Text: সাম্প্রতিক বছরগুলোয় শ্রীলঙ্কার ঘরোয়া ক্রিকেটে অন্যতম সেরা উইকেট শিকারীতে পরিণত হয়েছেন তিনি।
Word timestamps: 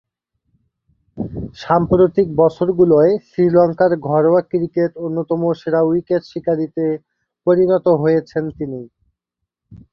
সাম্প্রতিক 1.57 2.27
বছরগুলোয় 2.39 3.11
শ্রীলঙ্কার 3.27 3.91
ঘরোয়া 4.07 4.41
ক্রিকেটে 4.49 4.99
অন্যতম 5.05 5.41
সেরা 5.59 5.81
উইকেট 5.89 6.21
শিকারীতে 6.31 6.85
পরিণত 7.47 7.85
হয়েছেন 8.01 8.43
তিনি। 8.57 8.81